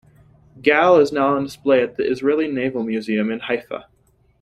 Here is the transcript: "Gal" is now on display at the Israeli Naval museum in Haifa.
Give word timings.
"Gal" 0.63 0.97
is 0.97 1.11
now 1.11 1.35
on 1.35 1.43
display 1.43 1.83
at 1.83 1.95
the 1.95 2.09
Israeli 2.09 2.47
Naval 2.47 2.81
museum 2.81 3.29
in 3.29 3.37
Haifa. 3.39 3.85